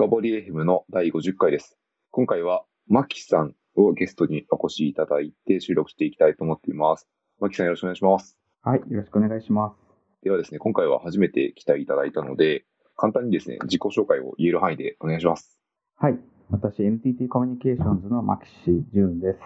[0.00, 1.76] 深掘り FM の第50回です。
[2.10, 7.06] 今回は、マキさんをゲストにお越しいただいて収録していきたいと思っています。
[7.38, 8.38] マキさんよろしくお願いします。
[8.62, 9.76] はい、よろしくお願いします。
[10.24, 12.64] ではですね、今回は初めて来ていただいたので、
[12.96, 15.60] 簡単にですね、自己紹介を言える範囲でお願いします。
[15.96, 19.38] はい、私、NTT コミュニケーションズの牧師淳です。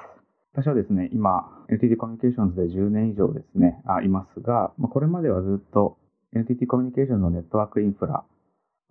[0.52, 5.98] 私はですね、今、NTT コミュニケーションズで10年以上ですね、あいますが、まあ、これまではずっと
[6.32, 8.24] NTT コミュニケーションズのネットワークインフラ、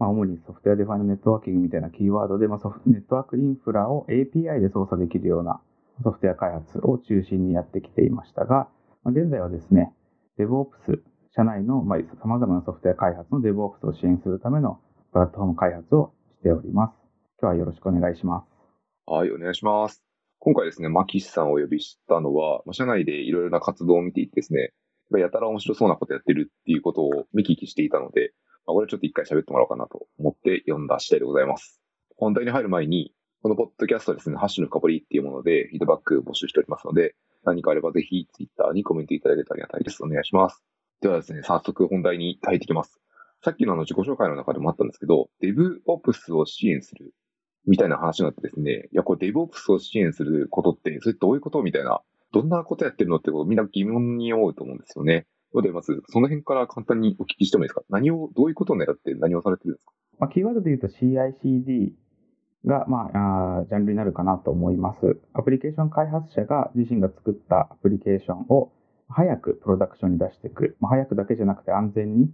[0.03, 5.61] まあ、主に Software Defined Networking みたいなキーワードで、まあ、ソフトネットワークインフラを API で操作できるような
[6.03, 8.67] ソフトウェア開発を中心にやってきていましたが、
[9.05, 9.93] まあ、現在はですね、
[10.37, 10.99] DevOps、
[11.31, 14.81] 社内のさまあ様々なソフトウェア開発の DevOps を支援するための
[15.13, 16.91] プラットフォーム開発をしております。
[17.41, 18.47] 今日はよろしくお願いします。
[19.05, 20.03] はい、お願いします。
[20.39, 24.73] 今回ですね、マキシさんをお呼びしたのは、社内でいろいろな活動を見ていてですね、
[25.17, 28.33] やたら面白そうなことやってるっていうことを見聞きしていたので、
[28.65, 31.81] これちょっと一回喋ってもらおうかなと思って読んだ次第でございます。
[32.17, 40.01] 本題に入る前に、このポッドキャストですね、ハッシュの深掘りっていうもので、フィードバック募集しておりますので、何かあればぜひ、ツイッターにコメントいただけたらありがたいです。
[40.03, 40.63] お願いします。
[41.01, 43.01] ではですね、早速本題に入っていきます。
[43.43, 47.13] さっきのあの自己紹介の中でもあったんですけど、DevOps を支援する
[47.65, 55.27] みたいな話になってですね、いや、これ DevOps を支援することって、それどういうことみたいな、どんなことやってるのってことみんな疑問に思うと思うんですよね。
[55.53, 57.83] ので、まず、その辺から簡単にお聞きしてもいいですか？
[57.89, 59.93] 何を、どういうことを狙って何をされてるんですか？
[60.19, 61.91] まあ、キーワードで言うと CICD
[62.65, 65.19] が、まあ、あジャンルになるかなと思います。
[65.33, 68.71] アプリケーション開発者が自身が作ったアプリケーションを
[69.09, 70.77] 早くプロダクションに出していく。
[70.79, 72.31] まあ、早くだけじゃなくて安全に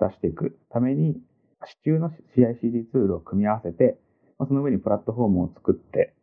[0.00, 1.20] 出していくために、
[1.64, 3.98] 支柱の CICD ツールを組み合わせて、
[4.38, 6.14] まあ、その上にプラットフォームを作って、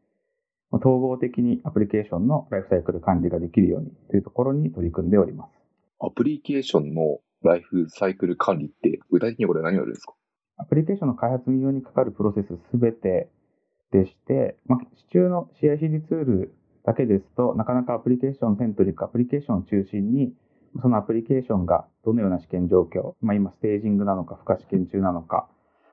[0.72, 5.65] まあ、統合的にアプリケーションのライフサイクル管理ができるようにというところに取り組んでおります。
[6.00, 10.14] アプリケーションのライフサイクル管理って、具体的にこれ何をやるんですか？
[10.58, 13.30] アプリケーションの開発運用にかかるプロセスすべて
[13.92, 20.34] でして、まあ、支柱の CICD ツールだけですと、なかなかアプリケーションセントリック、アプリケーションを中心に、
[20.82, 25.48] そのアプリケーションがどのような試験状況、まあ、今ステージングなのか、付加試験中なのか、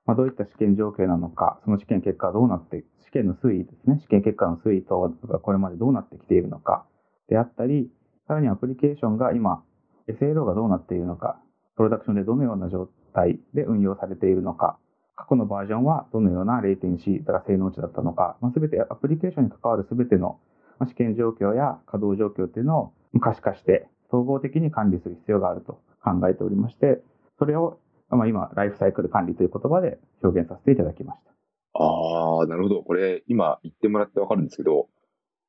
[0.04, 6.86] まあ、どういった試験状況なのか、その試験結果はどうなって、試験の推移ですね、試験結果の推移とがこれまでどうなってきているのか
[7.28, 7.90] であったり、
[8.26, 9.62] さらにアプリケーションが今、
[10.08, 11.40] SLO がどうなっているのか、
[11.76, 14.78] プロダクションでどのような状態で運用されているのか、
[15.16, 20.38] 過去のバージョンはどのようなレイテンシー、だから性能値だったのか、まあ、全てアプリケーションに関わる全ての
[20.86, 27.02] 試験状況や稼働状況っていうのを可視化して、総合的に管理する必要があると考えておりまして、
[27.38, 27.78] それを、
[28.10, 31.32] まあ、今、ライフサイクル管理という言葉で表現させていただきました。
[31.74, 32.82] ああ、なるほど。
[32.82, 34.88] これ、今言ってもらってわかるんですけど、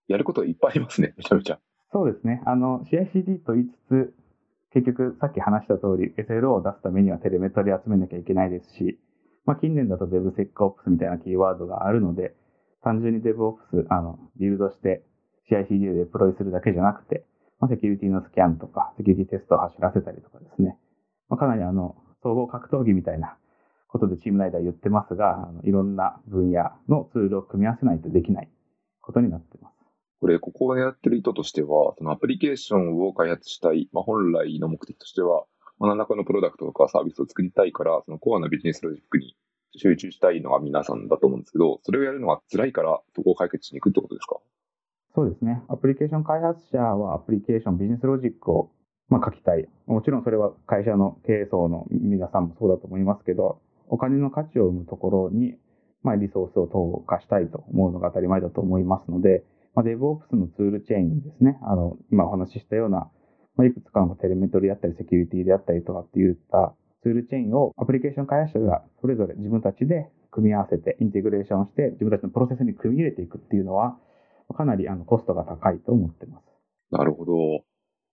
[0.07, 1.13] やることいっぱいありますね。
[1.17, 1.59] めちゃめちゃ。
[1.91, 2.41] そうですね。
[2.45, 4.13] あの、CICD と言いつつ、
[4.73, 8.99] 結局、さっき話した通り、SLO を出すためにはテレメトリ集めなきゃいけないですし、
[9.45, 12.33] まあ、近年だと DevSecOps みたいなキーワードがあるので、
[12.83, 15.03] 単純に DevOps、あの、ビルドして
[15.51, 17.25] CICD でデプロイするだけじゃなくて、
[17.59, 20.77] まあ、セキュリティのスキャンとか、セキュリティテストを走らせたりとかですね、
[21.29, 23.37] まあ、かなりあの、総合格闘技みたいな
[23.89, 28.49] ことでチーム内では言ってますが、あのいろんな分野のツールを組み合わせないとできない
[29.01, 29.72] ことになっています。
[30.23, 35.43] これ、ここを狙ってる意図としては、そのアプリケーションを開発したい、まあ、本来の目的としては、
[35.79, 39.35] まあ、何らかのプロダクトとかサービスを作りたいから、そのコアなビジネスロジックに
[39.75, 44.37] 集中したいのが皆さんだと思うんですけど、それをやるのが辛いから、そこを解決しに行くってことですか？
[45.13, 45.61] そうですね。
[45.67, 48.71] アプリケーション開発者はアプリケーション、ビジネスロジックを、
[49.09, 49.67] まあ、書きたい。
[49.87, 55.55] もちろんそれは会社の経営層の皆さんもそうだと思いますけど、お金の価値を生むところに、
[56.01, 59.43] まあ、リソースを投下したいと思うのが当たり前だと思いますので、
[59.75, 61.57] まあ、DevOps のツールチェーンですね。
[61.63, 63.09] あの、今お話ししたような、
[63.55, 66.73] まあ、いくつかのテレメトリであったり、セキュリティであったりとかっていった
[67.03, 73.97] ツールチェーンをアプリケーション開発者がそれぞれ自分たちで組み合わせて、インテグレーションして、自分たちのプロセスに組み入れていくっていうのは、
[74.55, 76.45] かなりあのコストが高いと思ってます。
[76.91, 77.63] なるほど。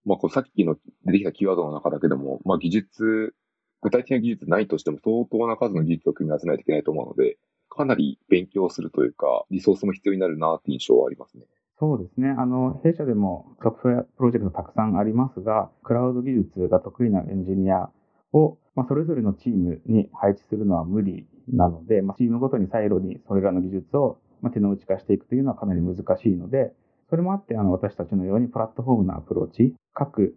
[0.04, 3.34] まあ、こうさっきの出てきたキーワードの中だけでも、まあ、技術、
[3.82, 7.36] 具体的な技術ないとしても相当な数の技術を組み合わせないといけないと思うので、
[7.68, 11.44] かなり勉強するというか、リソースも必要になるなって印象はありますね。
[11.80, 12.28] そうですね。
[12.38, 17.88] あの、弊社でもソフトウェアプロジェクトたくさんありますが、クラウド技術が得意なエンジニア
[18.34, 26.74] を、まあ、それぞれのチームに配置するのは無理なので、まあ、チームごとにサイロにそれらの技術を、ま、手の内化していくというのはかなり難しいので、
[27.08, 30.36] それもあって、あの、私たちのようにプラットフォームのアプローチ、各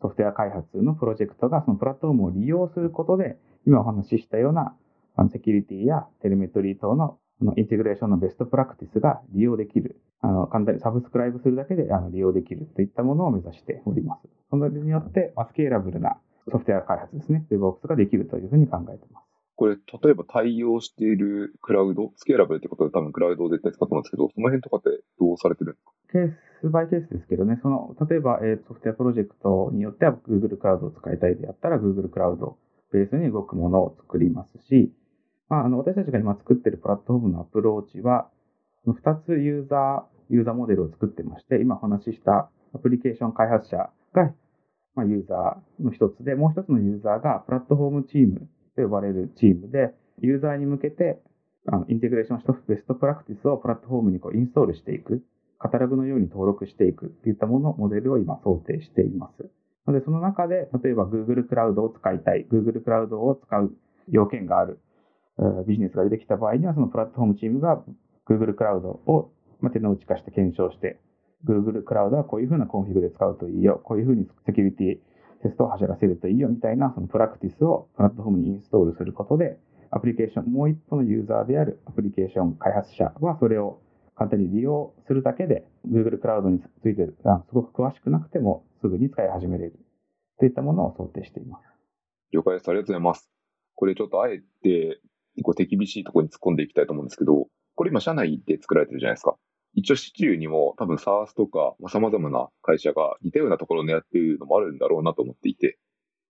[0.00, 3.36] ソフトウェア開発のプロジェクトがそのプラットフォームを利用することで、
[3.68, 4.74] 今お話ししたような
[5.30, 10.00] セキュリティやテレメトリー等のあのインテグレーションのベストプラクティスが利用できる。
[10.20, 14.28] あの、簡単にサブスクライブするだけであの利用できるといったものを目指しております。
[14.50, 16.18] それによって、まあ、スケーラブルな
[16.50, 19.26] ソフトウェア開発ですね、DevOps ができるというふうに考えています。
[19.56, 25.92] これ、例えば対応しているクラウド、スケーラブルってことで多分クラウドを絶対使ってますけど、その辺とかってどうされてるんですか？
[26.12, 26.32] ケー
[26.62, 32.58] スバイケースですけどね、その、例えば、えー、ソフトウェアプロジェクトによっては Google クラウドを使いたいであったら Google クラウド
[32.92, 34.92] ベースに動くものを作りますし、
[35.52, 38.30] まあ、あの、私たちが今作っているプラットフォームのアプローチは、
[38.86, 38.94] 2
[39.26, 44.32] つユーザー、ユーザーモデルを作ってまして、今お話ししたアプリケーション開発者が、
[44.94, 51.20] まあ、ユーザーの一つで、もう一つのユーザーがプラットフォームチームと呼ばれるチームで、ユーザーに向けて
[51.66, 55.22] あのインテグレーションしたベストプラクティスをプラットフォームにこうインストールしていく、
[55.58, 59.50] カタログのように登録していくっていったもの、モデルを今想定しています。
[59.86, 63.72] ので、その中で、例えば Google Cloud を使いたい、Google クラウドを使う
[64.08, 64.80] 要件がある、
[65.66, 67.82] ビジネスが出てきた場合には、そのプラットフォームチームが
[68.28, 69.32] Google クラウドを
[69.72, 71.00] 手の内化して検証して、
[71.46, 74.96] Google クラウドはこういうふうなコンフィグで使うといいよ、こういうふうにセキュリティ
[75.42, 79.58] テストを走らせるといいよみたいなそのプラクティスをプラットフォームにインストールすることで、
[79.90, 83.80] アプリケーション、もう一歩のユーザーであるアプリケーション開発者はそれを
[84.16, 87.12] 簡単に利用するだけで、Google クラウドについてす
[87.52, 89.78] ごく詳しくなくてもすぐに使い始めれる
[90.38, 91.64] といったものを想定しています。
[92.32, 92.68] 了解です。
[92.68, 93.30] ありがとうございます。
[93.74, 95.00] これちょっとあえて
[95.36, 99.36] 結構手厳しいところに突っ込んでいきたいと思うんですけど、これ今社内で作られてるじゃないですか。
[99.74, 105.78] 一応シチューにも多分 SARS とか様々な会社が似たようなところを狙っているのもあるんだろうなと思っていて、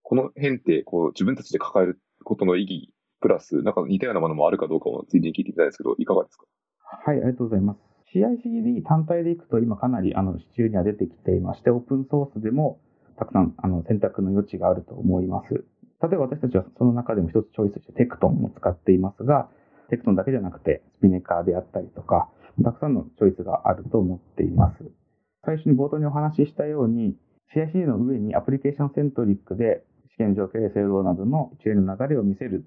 [0.03, 6.45] この辺ってこう自分たちで抱えることの意義、プラスなんか似たようなものもあるかどうかをついでに聞いてみたいんですけど、いかがですか？
[6.85, 7.81] はい、ありがとうございます。
[8.15, 12.81] CICD 単体でいくと今かなりあの支柱には出てきていまして、オープンソースでも
[13.19, 15.65] たくさんあの選択の余地があると思います。
[16.03, 19.49] 例えば私たちはその中でも一つチョイスしてテクトンも使っていますが、
[19.89, 22.29] テクトンだけじゃなくてスピネカーであったりとか、
[22.65, 24.85] たくさんのチョイスがあると思っています。
[25.45, 27.17] 最初に冒頭にお話ししたように、
[27.55, 29.85] CICD の上にアプリケーションセントリックで
[30.15, 32.65] 試験状況や SLO などの一連の流れを見せる。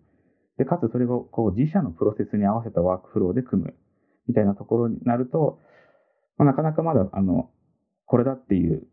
[0.58, 3.74] で、かつそれをこう自社のプロセスに合わせたワークフローで組む。
[4.28, 5.60] みたいなところになると、
[6.38, 7.50] まあ、なかなかまだ、あの、
[8.06, 8.88] これだっていう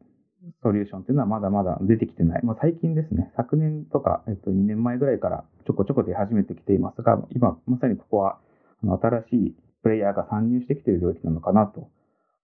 [0.62, 2.44] ソリューションっていうのはまだまだ出てきてない。
[2.44, 8.38] まあ、最近ですね、昨年とか、えっと、2年前ぐらいからちょこちょこ出始めてきていますが、今、まさにここは、
[8.82, 11.88] あの、新しいプレイヤーが参入してきている領域なのかなと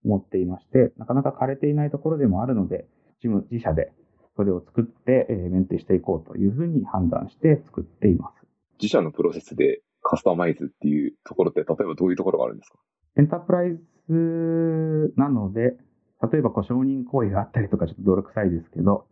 [0.04, 2.86] 思っていまして、なかなか枯れていないところでもあるので、
[3.22, 3.92] 自分自社で
[4.36, 8.46] それを作って、えー、メンテしていこうというふうに判断して作っています。
[8.80, 12.78] 自社のプロセスでカスタマイズっていうところって、例えばどういうところがあるんですか？
[13.16, 13.76] エンタープライ
[14.08, 15.76] ズなので、
[16.22, 19.06] 例えば承認行為があったりとかちょっと泥臭いですけど、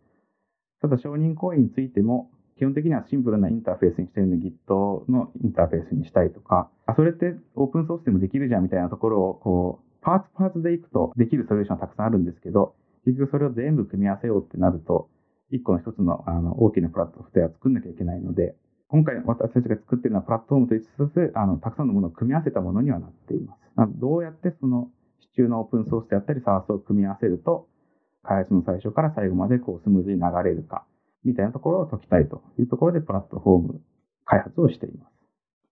[0.81, 12.75] ただ承認行為についても、基本的にはシンプルなインターフェースにしてるので Git のインターフェースにしたいとか、あ、それってオープンソースでもできるじゃんみたいなところを、こう、パーツパーツでいくとできるソリューションはたくさんあるんですけど、
[13.05, 15.09] 結局それを全部組み合わせようってなると、
[15.51, 18.55] 一個の一つのあの大きなプラットフォームを作んなきゃいけないので、
[18.89, 23.59] 今回私たちが作っているのはプラットフォームと言いつつ、あの、たくさんのものを組み合わせたものにはなっています。
[23.99, 24.89] どうやってその
[25.21, 27.67] 支柱のオープンソースであったり、サースを組み合わせると、
[28.23, 30.85] 開発の最初から最後までこうスムーズに流れるか、
[31.23, 33.81] みたいなところを解きたいというところで、プラットフォーム
[34.25, 35.17] 開発をしています。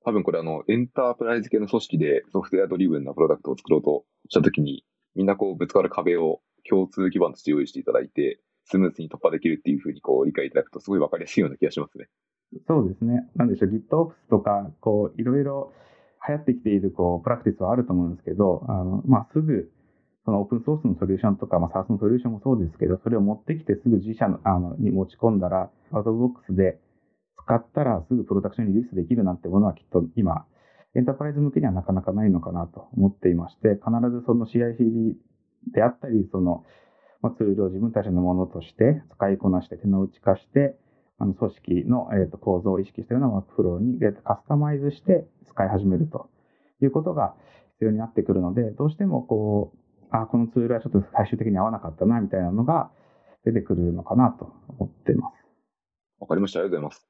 [0.04, 12.08] 多分これあの、エンタープライズ系の組織でソフトウェアドリブンなプロダクトを作ろうとしたときに、みんなこうぶつかる壁を共通基盤として用意していただいて、スムーズに突破できるっていうふうにこう理解いただくとすごいわかりやすいような気がしますね。
[12.68, 13.28] そうですね。
[13.36, 15.74] なんでしょう、GitOps とか、こう、いろいろ
[16.28, 19.72] 流行ってきている、こう、プラクティスはあると思うんですけど、あの、まあ、すぐ、
[20.26, 26.80] そのオープンソースのソリューションとか、まあ、SARS のソリューションもそうですけど、それを持ってきてすぐ自社の、あの、に持ち込んだら、アウトボックスで
[27.46, 30.46] 使ったらすぐプロダクションにリリースできるなんてものはきっと今、
[30.96, 35.14] エンタープライズ向けにはなかなかないのかなと思っていまして、必ずその CICD
[35.74, 36.64] であったり、その、
[37.22, 40.78] まあ、ツールを自分たちのものとして使いこなして手の内化して、
[41.18, 46.30] あの組織の、えー、と構造を意識したようなワークフローにカスタマイズして使い始めると
[46.82, 47.36] いうことが
[47.76, 52.92] 必要になってくるので、どうしてもこう、あ、このツールはちょっと最終的に合わなかったな、みたいなのが
[53.44, 55.34] 出てくるのかなと思っています。
[56.20, 56.60] わかりました。
[56.60, 57.08] ありがとうございます。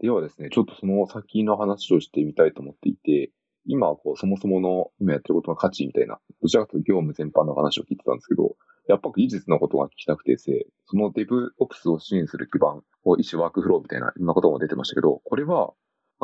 [0.00, 3.30] ではですね、ちょっとその先の話をしてみたいと思っていて、
[3.66, 12.82] 今、こう、そもそもの今やってることの価値みたいな、どちらかというと業務全般の話を聞いてたんですけど、やっぱ技術のことが聞きたくてですね、その DevOps を支援する基盤、
[13.18, 15.72] 一種ワークフローみたいな、いろんなことも出てましたけど、これは、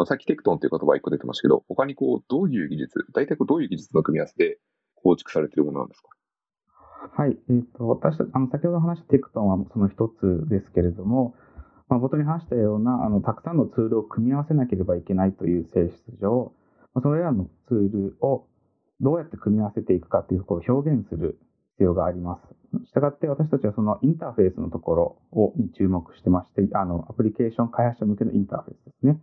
[0.06, 4.58] さっきテクトンという言葉一個出てましたけど、他にこう、どういう技術、大体こうどういう技術の組み合わせで
[4.94, 6.08] 構築されているものなんですか？
[7.16, 7.36] はい。
[7.48, 11.34] えっ、ー、と、私、あの、先ほど話したテクトンはその一つですけれども、
[11.88, 16.52] まあ、冒頭に話したような、あの、たくさんのツールを組み合わせなければいけないという性質上、
[16.94, 18.46] まあ、それらのツールを
[19.00, 21.38] どうやって組み合わせていくかというこう表現する
[21.80, 22.86] 必要があります。
[22.86, 29.18] したがって私たちはそのインターフェースのところをに注目してまして、あの、アプリケーション開発者向けのインターフェースですね。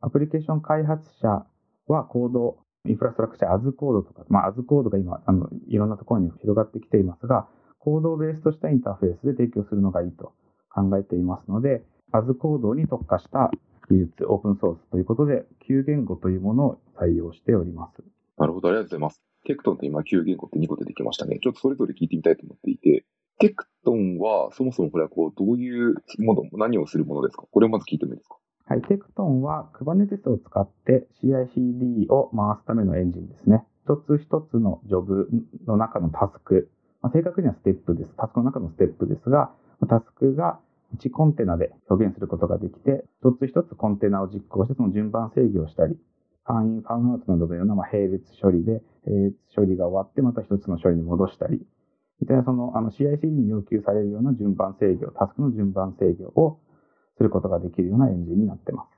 [0.00, 1.44] アプリケーション開発者
[1.86, 7.46] はコード、インフラストラクチャー、アズコードとか、まあ、アズコードが今、あの、いろんなところに広がってきていますが、
[7.78, 10.32] コードをベースとしたインターフェースで提供するのがいいと
[10.70, 13.50] 考えていますので、アズコードに特化した
[13.90, 18.02] 技術、オープンソースということで、旧言語というものを採用しております。
[18.38, 19.29] なるほど、ありがとうございます。
[19.46, 21.38] テクトンって今、旧言語って2個出てきましたね。
[21.42, 23.04] ちょっとそれぞれ聞いてみたいと思っていて、
[23.38, 27.44] テクトンは、そもそもこれはこう、どういうもの、何をするものですか？
[27.50, 28.36] これをまず聞いてもいいですか？
[28.66, 33.64] はい、テクトンは Kubernetes を使って CI/CD を回すためのエンジンですね。
[33.84, 35.28] 一つ一つのジョブ
[35.66, 36.70] の中のタスク、
[37.02, 38.10] まあ、正確にはステップです。
[38.16, 39.50] タスクの中のステップですが、
[39.88, 40.60] タスクが
[40.98, 45.96] 1コンテナで表現することができて、一つ一つコンテナを実行して、その順番制御をしたり、
[46.50, 51.60] ファンイン、ファンアウトなどのような、まあ、並列処理で、並列処理が終わって、また一つの処理に戻したり、
[52.20, 56.60] みたいな、その、あの、CICD に要求されるような順番制御、タスクの順番制御を
[57.16, 58.88] することができるようなエンジンになってます。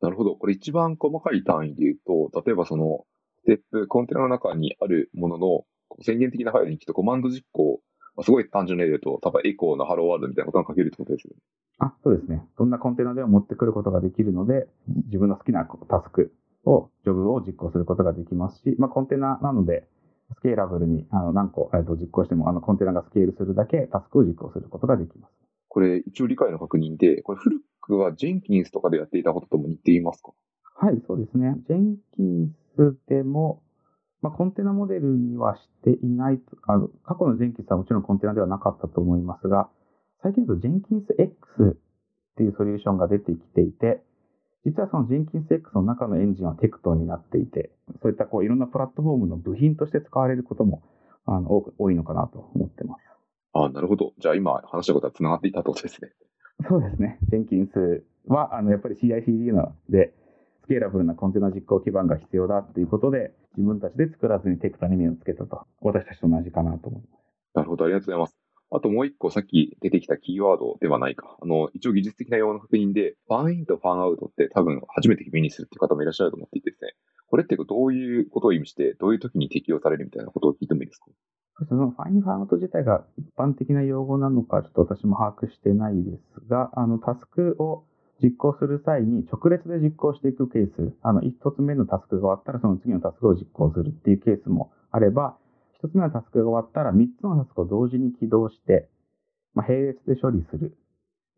[0.00, 0.36] なるほど。
[0.36, 3.04] これ一番細かい単位で言うと、例えばその、
[3.44, 5.64] ステップ、コンテナの中にあるものの
[6.02, 7.80] 宣言的なファイルにきっとコマンド実行
[8.22, 11.42] すごい単純な例で言うと、多分エコーのハローワールドみたいなことが書けるってことですよね。
[11.78, 12.42] あ、そうですね。
[12.58, 14.66] そんなコンテナでも持ってくることができるので、
[15.06, 16.32] 自分の好きなタスク
[16.64, 19.88] を、ジョブを実行することができますし、まあ、コンテナなので、
[20.34, 25.34] スケーラブルにあの何個、えー、と実行しても、あのコンテナがスケールするだけタスクを実行することができます。
[25.68, 30.32] これ、一応理解の確認で、これ古くはジェンキンスとかでやっていたこととも似ていますか？
[30.74, 31.56] はい、そうですね。
[31.68, 33.62] ジェンキンスでも、
[34.22, 39.68] まあ、コンテナモデルにはしていないと、あの、過去のジェンキンスはもちろんコンテナではなかったと思いますが、
[40.22, 41.34] 最近だとジェンキンス X
[41.72, 41.76] っ
[42.36, 44.02] ていうソリューションが出てきていて、
[44.64, 50.82] 実はそのジェンキンス X の中のエンジンはテクトンになっていて、そういったこういろんなプラットフォームの部品として使われることも
[51.26, 53.02] あの多く多いのかなと思ってます。
[53.54, 54.12] あなるほど。
[54.18, 56.10] じゃあ今話したことは繋がっていたとことですね。
[56.68, 57.18] そうですね。
[57.28, 60.14] ジェンキンスは、あの、やっぱり CICD ので、
[60.64, 65.66] スケーラブルなコンテナ実行基盤が必要だということで、自分たちで作らずにテクトに目をつけたと。
[65.80, 67.22] 私たちと同じかなと思います。
[67.54, 68.41] なるほど、ありがとうございます。
[68.74, 71.36] あともう一個さっき出てきたキーワードではないか。
[71.40, 76.92] あの、一応技術的な用の確認で、ファンインとファンアウトって多分初めて目にするっていう方もいらっしゃると思っていてですね。
[77.28, 81.06] これってどういうことを意味して、どういう時に適用されるみたいなことを聞いてもいいですか？
[81.68, 87.84] そのファインファンアウト自体が一般的な用語なのか、ちょっと私も把握してないですが、あの、タスクを
[88.22, 95.36] 実行する際に直列で実行していくケース、あの、一つ目のタスクが終わったらその次のタスクを実行するっていうケースもあれば、
[95.82, 98.88] 一つ目のタスクが終わったら三つのタスクを同時に起動して、
[99.52, 100.78] まあ、並列で処理する。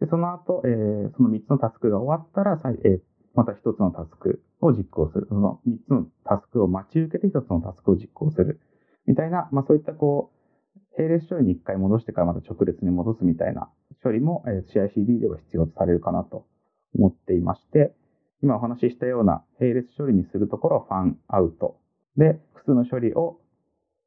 [0.00, 3.00] で、その後、えー、その三つのタスクが終わったら、えー、
[3.34, 5.26] また一つのタスクを実行する。
[5.30, 8.60] その三つのタスクを待ち受けて一つのタスクを実行する。
[9.06, 10.30] みたいな、まあそういったこ
[10.76, 13.70] う、並列処理に一回戻してからまた直列に戻すみたいな
[14.02, 16.46] 処理も、えー、CICD では必要とされるかなと
[16.94, 17.94] 思っていまして、
[18.42, 21.78] 今お話ししたような並列処理にするところをファンアウト。
[22.18, 23.38] で、複数の処理を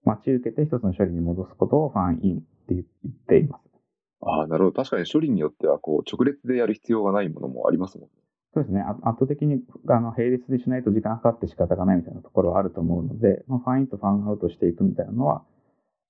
[0.08, 3.64] 待ち受けて一つの処理に戻すことをファンインって言っています。
[4.22, 4.84] ああ、なるほど。
[4.84, 8.14] 確かに処理によっては、こう、直列でやる必要がないものもありますもんね。
[8.54, 8.82] そうですね。
[8.82, 15.44] 圧倒的にあの並列でしないと時間かかって仕方がないみたいなところはあると思うので、まあ、ファンインとファンアウトしていくみたいなのは、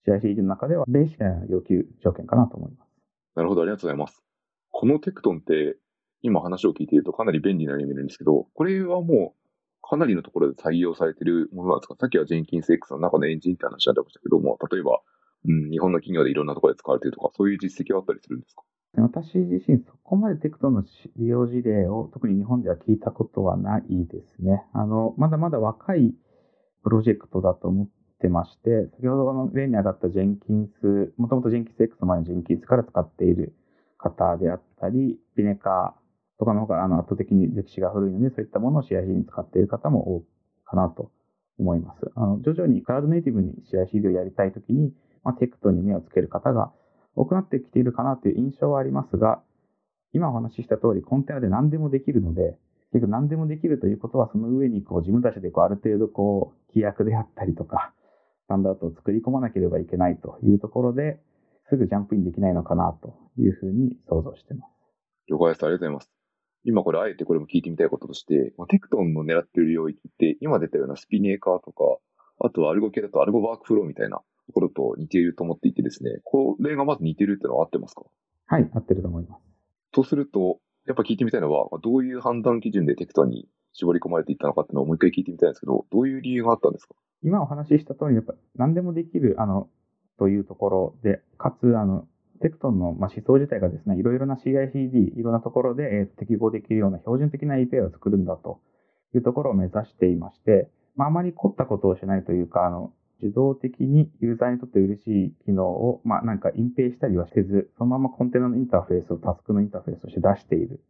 [0.08, 2.88] CICD の中ではベーシックな要求条件かなと思います。
[3.36, 4.24] なるほど、ありがとうございます。
[4.72, 5.76] このテクトンって
[6.22, 9.47] 今話を聞いているとかなり便利なように見えるんですけど、これはもう
[9.90, 15.00] かなりのところで採用されているものなんですかさっきはジェンキンス X の中のエンジンって話ありましたけども、例えば、
[15.46, 18.64] うん、日本の企業でいろんなところで使われているとか、そういう実績はあったりするんですか？
[18.96, 20.84] 私自身、そこまでテクトの
[21.18, 24.66] 利用事例を特に日本では聞いたことはないですね。
[24.74, 26.16] あの、まだまだ若い
[26.84, 27.88] プロジェクトだと思っ
[28.20, 33.54] てまして、先ほどの例に上がったジェンキンス、もともとジェンキンス X の前のジェンキンスから使っている
[33.98, 36.07] 方であったり、ビネカー
[36.40, 40.24] とかの方があの圧倒的に歴史が古いので、そういったものを CIC に使っている方も多い
[40.66, 41.12] かなと
[41.60, 42.12] 思います。
[42.16, 46.72] あの徐々にクラウドネイティブに CIC をやりたいときに、まあ、テクトに目をつける方が
[47.16, 49.42] 多くなってきているかなという印象はありますが、
[50.14, 52.58] 今お話しした通り、コンテナで何でもできるので、
[52.94, 57.94] 結局何でもできるということは、その上にこう自分たちでこうある程度こう規約であったりとか、
[58.46, 61.20] スタンダードを作り込まなければいけないというところで、
[61.70, 64.72] すぐジャンプインできないのかなというふうに想像しています。
[65.28, 65.64] 了解です。
[65.64, 66.17] ありがとうございます。
[66.64, 71.98] 今これあえてこれも聞いてみたいこととして、まあ、テクトンの狙っている領域って、今出たようなスピネーカーとか、
[72.40, 74.24] あとはアルゴ系だとアルゴワークフローみたいなと
[74.54, 78.04] ころと似ていると思っていてですね、これがまず似てるってのは合ってますか？
[78.48, 79.42] はい、合ってると思います。
[79.92, 86.96] とすると、やっぱ聞いてみたいのは、どういう判断基準でテクトンに絞り込まれていったのかっていうのをもう一回聞いてみたいんですけど、どういう理由があったんですか？
[87.24, 89.70] 今お話しした通り、やっぱ何でもできる、あの、
[90.20, 92.08] というところで、かつ、あの、
[92.38, 98.60] テクトンの、思想自体がですね、いろいろな CICD、いろんなところで、適合できるような標準的な API を作るんだと
[99.16, 102.92] いうところを目指していまして、まあ、まり凝ったことをしないというか、あの、
[103.22, 110.82] 自動的にユーザーにとって嬉しい機能を、まあ、なんか隠蔽したりはせず、そのままコンテナのインターフェースをタスクのインターフェースとして出している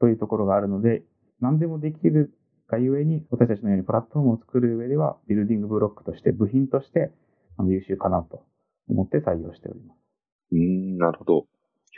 [0.00, 1.02] というところがあるので、
[1.40, 2.32] 何でもできる
[2.68, 7.10] がゆえに、私たちのようにプラットフォームを作る上では、ビルディングブロックとして、部品として
[7.66, 8.44] 優秀かなと
[8.88, 9.99] 思って採用しております。
[10.52, 11.46] うーん、なるほど。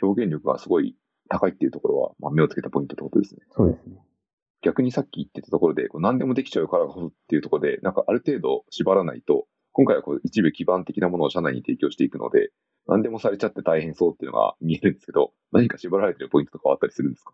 [0.01, 0.95] 表現力がすごい
[1.29, 3.41] 高いっていうところは、まあ、目をつけたポイントってことですね。
[3.51, 3.97] そうですね。
[4.61, 12.51] 逆にさっき言ってたところで、こう何でもできちゃうからこそっていうところで、なんかある程度縛らないと、今回はこう一部基盤的なものを社内に提供していくので、
[12.87, 17.33] 何でもされちゃって大変そうっていうのが見えるんですけど、何か縛られてるポイントとかあったりするんですか？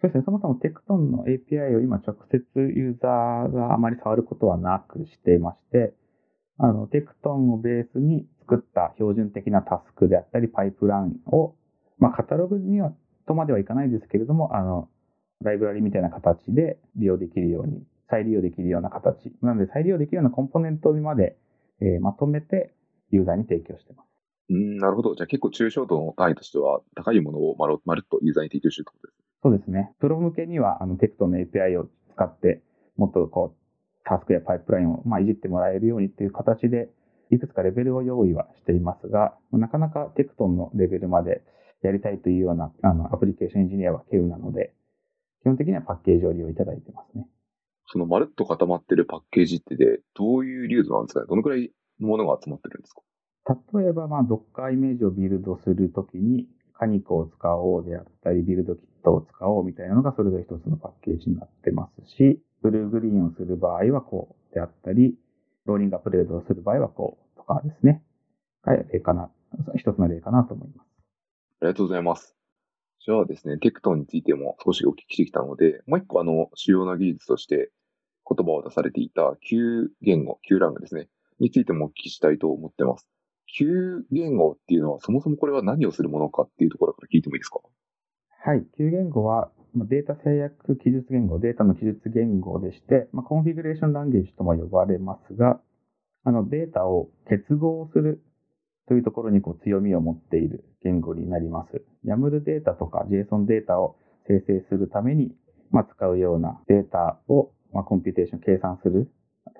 [0.00, 0.22] そうですね。
[0.24, 5.92] そもそもテクトンの API を今直接ユーザーがあまり触ることはなくしていまして、
[6.56, 11.54] あの、テクトンをベースに作った標準的なタスクであったり、パイプラインを、
[11.98, 12.92] まあ、カタログには、
[13.26, 14.88] とまではいかないですけれども、あの、
[15.42, 19.32] ライブラリみたいな形で利用できるように、再利用できるような形。
[19.40, 21.36] なので、再利用できるようなコンポーネントにまで、
[21.80, 22.74] えーまとめて
[23.10, 24.06] ユーザーに提供しています。
[24.50, 25.14] うーん、なるほど。
[25.14, 29.24] じゃあ結構抽象度の単位としては、高いものをまるまるっとユーザーに提供してるってことですね。
[29.42, 29.92] そうですね。
[30.00, 32.60] プロ向けには、あの、テクトの API を使って、
[32.96, 33.60] もっとこう、
[34.04, 36.90] タスクやパイプラインを、まあ、いじってもらえるようにっていう形で、
[37.30, 41.42] いくつかレベルを用意はしていますが、なかなかテクトンのレベルまで
[41.82, 44.74] やりたいというような、あの、アプリケーションエンジニアは稀有なので、
[45.42, 47.26] 基本的にはパッケージを利用いただいてますね。
[47.86, 51.26] そのまるっと固まってるパッケージってで、どういう流度なんですかね？
[51.28, 53.02] どのくらいのものが集まってるんですか？
[53.80, 65.14] 例えば、まあ、Docker イメージをビルドするときに、カニコを使おうであったり、ビルドキットを使おうみたいなのがそれぞれ一つのパッケージになってますし、ブルーグリーンをする場合はこうであったり、
[65.70, 68.02] ローリングアップデートをする場合はこうとかですね。
[68.62, 69.30] が例かな、
[69.76, 70.86] 一つの例かなと思います。
[71.62, 72.36] ありがとうございます。
[72.98, 77.70] じゃあですね、テクトンについても少しお聞きしてきたので、もう一個あの、主要な技術として
[78.28, 81.08] 言葉を出されていた Q 言語、Q ラングですね、
[81.38, 83.08] についてもお聞きしたいと思ってます。
[83.56, 87.60] Q 言語っていうのは、そもそもこれは何をするものかっていうところから聞いてもいいですか？
[88.42, 88.64] はい。
[88.76, 95.60] Q 言語はまあデータ制約記述言語、データの記述言語でして、まあ、コンフィグレーションランゲージとも呼ばれますが、
[96.24, 98.22] あのデータを結合する
[98.88, 101.82] というところにこう強みを持っている言語になります。
[102.04, 105.32] YAML データとか JSON データを生成するために、
[105.70, 109.10] まあ、使うようなデータを、まあ、 computation 計算する。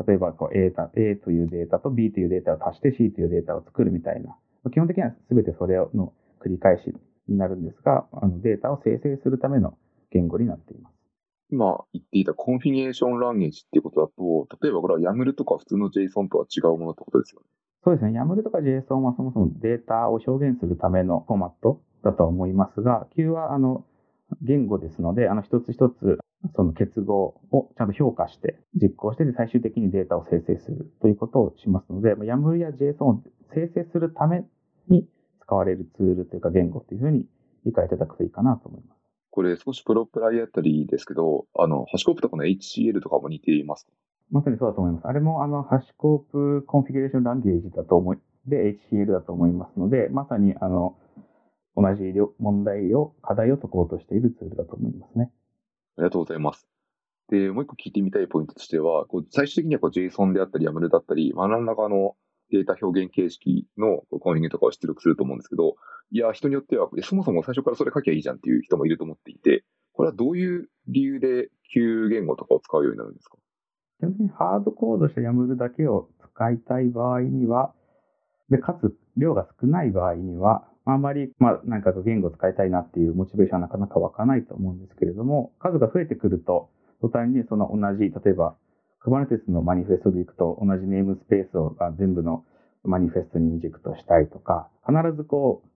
[0.07, 4.37] 例えばこう A, A というデータと B というデータを足して C というデータを作るみたいな。
[4.73, 6.93] 基本的には全てそれの繰り返し
[7.29, 9.79] になるんですが、あのデータを生成するための
[10.11, 10.95] 言語になっています。
[11.53, 17.47] 今言っていた configuration language っていうことだと、例えばこれは YAML とか普通の JSON とは違うものってことですよね。
[17.83, 18.19] そうですね。
[18.21, 23.85] YAML とか JSON はそもそもデータを表現するためのフォーマットだとは思いますが、Q はあの
[24.43, 26.19] 言語ですので、あの一つ一つ
[26.55, 33.23] その結合をちゃんと評価して実行して最終的にデータを生成するということをしますので、YAML や JSON を
[33.55, 34.45] 生成するため
[34.89, 35.07] に
[35.43, 37.25] 使われるツールというか言語というふうに
[37.67, 39.00] 理解いただくといいかなと思います。
[39.31, 43.93] これ少しプロプライあたりですけど、あの、ハシコープとかの HCL とかも似ていますか？
[44.31, 45.07] まさにそうだと思います。
[45.07, 50.97] あれもあの HashiCorp Configuration Language だと思い、で HCL だと思いますので、まさにあの
[51.77, 55.31] 同じ問題を、課題を解こうとしているツールだと思いますね。
[55.97, 56.67] ありがとうございます。
[57.29, 62.17] で、もう一個聞いてみたいポイントとしては、こう最終的にはこう JSON であったり YAML だったり、まあ、何らかの
[62.51, 65.77] データ表現形式のコンフィグとかを出力すると思うんですけど、
[66.11, 73.37] いや、人によっては、そもそも最初からそれ書きゃいいじゃんっていう人もいると思っていて、これはどういう理由で Q 言語とかを使うようになるんですか？
[73.99, 77.73] 基本的にハードコードした YAML だけを使いたい場合には、
[78.49, 86.71] で、かつ量が少ない場合には、あんまり、まあ、なんか言語を使いたいなっていうモチベーションはなかなか湧かないと思うんですけれども、数が増えてくると、
[87.03, 88.57] 途端にその同じ、例えば、
[89.05, 92.45] Kubernetes のマニフェストでいくと、同じネームスペースを全部の
[92.85, 95.69] マニフェストにインジェクトしたいとか、必ずこう、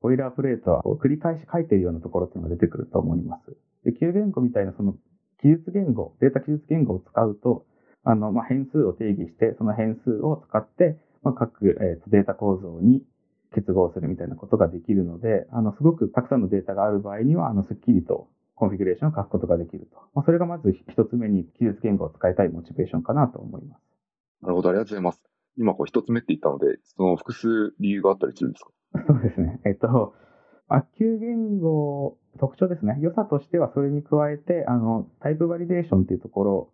[0.00, 3.56] ボイラープレートは繰り返し書いているようなところっていうのが出てくると思います。
[3.84, 4.94] で、Q 言語みたいなその
[5.40, 7.64] 記述言語、データ記述言語を使うと、
[8.04, 13.02] あの、まあ、変数を定義して、その変数を使って、まあ、各、えー、データ構造に
[13.54, 19.96] 結合するみたいなことができるので、あの、すごくたくさんのデータがある場合には、あの、すっきりとコンフィギュレーションを書くことができると。
[20.14, 23.82] まあ、それがまず一つ目に記述言語を使いたいモチベーションかなと思います。
[24.42, 25.22] なるほど、ありがとうございます。
[25.56, 28.70] 今、こう一つ目って言ったので、その複数理由があったりするんですか？
[29.06, 29.60] そうですね。
[29.64, 30.14] えっと、
[30.68, 32.98] あ、旧言語、特徴ですね。
[33.00, 36.72] 良さとしては、それに加えて、あの、タイプバリデーションっていうところ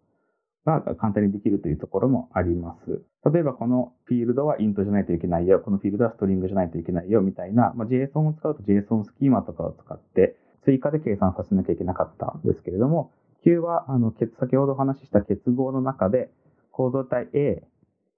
[0.67, 3.03] が簡単にできるというところもあります。
[3.33, 5.61] 例えば、このフィールドはイントじゃないといけないよ。
[5.61, 7.23] このフィールドはストリングじゃないといけないよ。
[7.23, 16.31] みたいな、まあ、JSON を使うと JSON スキーマとかを使って、追加で計算させなきゃいけなかったんですけれども、Q は、あの、先ほどお話しした結合の中で、
[16.71, 17.63] 構造体 A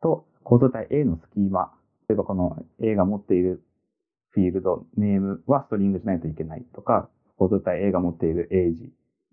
[0.01, 1.73] と構造体 A のスキーマ、
[2.09, 3.63] 例えばこの A が持っている
[4.31, 8.93] フィールド、 name は string じゃないといけないとか、構造体 A が持っているエイジ、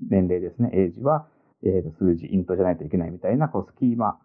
[0.10, 1.28] 年齢ですね、エイジは、
[1.64, 4.18] えー、数字、 int じゃないといけないみたいな、こう、スキーマ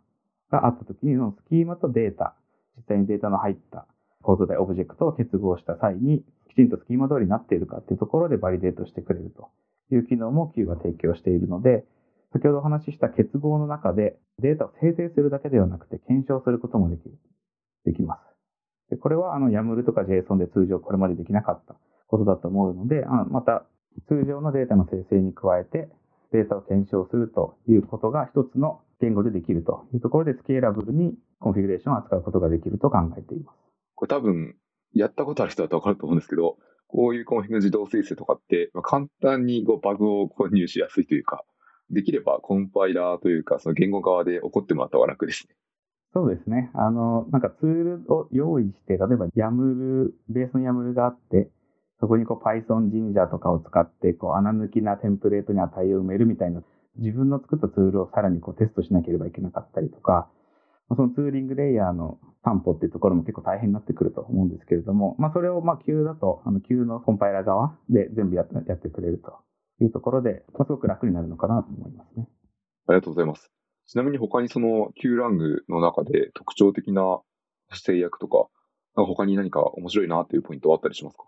[0.51, 2.35] があったときに、そのスキーマとデータ、
[2.77, 3.87] 実際にデータの入った
[4.23, 6.25] 構造体オブジェクトを結合した際に、
[6.59, 9.49] きちんとスキーマ通りになっているかっていうところで validate してくれると
[9.95, 11.85] いう機能も Q が提供しているので、
[12.33, 17.17] 先ほどお話しした結合の中でデータを生成するだけではなくて検証することもできる、
[17.85, 18.21] できます。
[18.91, 21.77] でこれはあの YAML とか JSON で通常これまでできなかった
[22.09, 23.65] ことだと思うので、あまた
[24.09, 25.89] 通常のデータの生成に加えて
[26.33, 33.57] データを検証するということが一つの言語でできるというところでスケーラブルにコンフィギュレーションを扱うことができると考えています。
[33.95, 34.57] これ多分、
[34.95, 36.57] やったことある人だとわかると思うんですけど、
[36.89, 41.45] こういうコンフィグ自動生成とかって、まあ、簡単にこうバグを混入しやすいというか、
[41.91, 45.55] できればコンパイラーというか、その言語側で怒ってもらった方が楽ですね。
[46.15, 46.71] そうですね。
[46.75, 51.51] あの、なんかツールを用意して、例えば YAML、ベースの YAML があって、
[52.01, 56.63] そこにこう Python 神社とかを使って、こう穴抜きなテンプレートに値を埋めるみたいな、
[56.97, 60.31] 自分の作ったツールをさらにこうテストしなければいけなかったりとか、
[60.97, 69.39] そのツーリングレイヤーの担保っていうところも結構大変になってくると思うんですけれども、まあそれをまあ CUE だと、あの Q のコンパイラー側で全部ややってくれると
[69.83, 72.29] いうところで、まあ、すごく楽になるのかなと思いますね。
[72.87, 73.51] ありがとうございます。
[73.87, 77.21] ちなみに他にその Q ラングの中で特徴的な
[77.73, 78.49] 制約とか、
[78.95, 81.25] か他に何か面白いなというポイントはあったりしますか？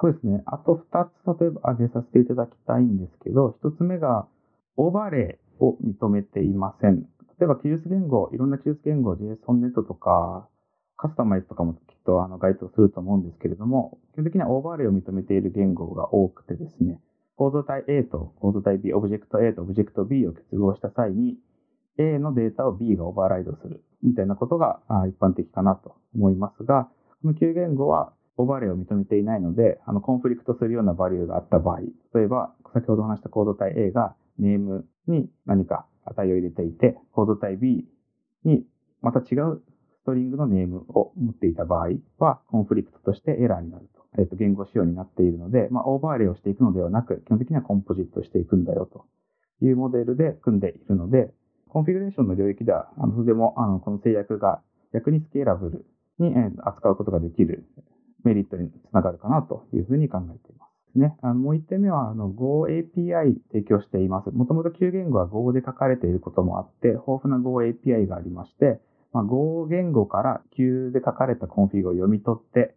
[0.00, 0.42] そうですね。
[0.46, 4.26] あと2つ例えば挙げさせていただきたいんですけど、1つ目が
[4.76, 7.06] オーバーレイを認めていません。
[7.42, 10.48] 例えば記述言語、いろんな記述言語、JSONNet とか、
[10.96, 17.00] カスタマイズとかもきっとあの該当すると思うんですけれども、基本的にはオーバーレイを認めている言語が多くてですね、
[17.34, 21.36] 構造体 A と構造体 B、オブジェクト A とオブジェクト B を結合した際に、
[21.98, 24.78] A のデータを B が override するみたいなことが
[25.08, 26.88] 一般的かなと思いますが、
[27.22, 31.80] この Q 言語はオーバーレイを認めていないので、あの、コンフリクトするようなバリューがあった場合、
[32.14, 37.84] 例えば、先ほど話したコード体 A がネームに何か値を入れていて、コード体 B
[38.44, 38.64] に
[39.00, 39.62] また違う
[40.02, 44.02] ストリングのネームを持っていた場合は、コンフリクトとしてエラーになると。
[44.18, 49.06] えっ、と、言語仕様になっているので、まあ、オーバーレイをしていくのではなく、基本的には composite していくんだよと
[49.64, 51.32] いうモデルで組んでいるので、
[51.68, 54.60] コンフィグレーションの領域では、あの、とても、あの、この制約が
[54.92, 55.86] 逆にスケーラブル
[56.18, 57.64] に扱うことができる
[58.24, 60.71] メリットにつながるかなというふうに考えています。
[60.98, 61.16] ね。
[61.22, 64.30] あの、もう一点目は、あの、Go API 提供しています。
[64.30, 68.80] もともと Q 言語は Go で書かれていることもあって、豊富な Go API がありまして、
[69.12, 72.74] まあ、Go 言語から Q で書かれたコンフィグを読み取って、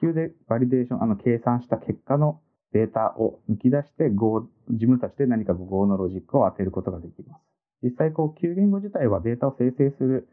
[0.00, 2.40] CUE で validation、あの、計算した結果の
[2.72, 7.42] データを抜き出して Go、自分たちで何か Go のロジックを当てることができます。
[7.82, 10.28] 実際、こう、Q 言語自体はデータを生成する